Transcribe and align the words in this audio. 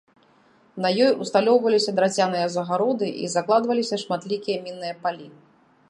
На 0.85 0.89
ёй 1.07 1.11
ўсталёўваліся 1.23 1.91
драцяныя 1.99 2.47
загароды 2.55 3.07
і 3.23 3.31
закладваліся 3.35 3.95
шматлікія 4.07 4.57
мінныя 4.67 4.95
палі. 5.07 5.27